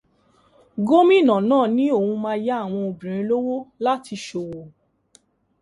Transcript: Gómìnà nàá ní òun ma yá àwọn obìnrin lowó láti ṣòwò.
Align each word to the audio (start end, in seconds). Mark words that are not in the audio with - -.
Gómìnà 0.87 1.35
nàá 1.49 1.65
ní 1.75 1.85
òun 1.99 2.13
ma 2.23 2.31
yá 2.45 2.55
àwọn 2.65 2.83
obìnrin 2.89 3.27
lowó 3.29 3.55
láti 3.85 4.15
ṣòwò. 4.27 4.61